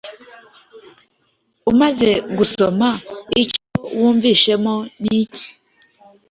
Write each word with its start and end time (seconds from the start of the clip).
Umaze 1.71 2.11
gusoma 2.37 2.89
icyo 3.41 3.63
wumvisemo 3.99 4.75
nicyi 5.03 5.49